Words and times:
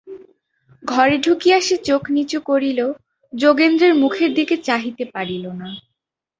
ঘরে 0.83 1.15
ঢুকিয়া 1.17 1.57
সে 1.61 1.75
চোখ 1.83 2.01
নিচু 2.09 2.39
করিল, 2.45 2.79
যোগেন্দ্রের 3.33 3.93
মুখের 3.95 4.33
দিকে 4.33 4.55
চাহিতে 4.57 5.03
পারিল 5.05 5.45
না। 5.53 5.69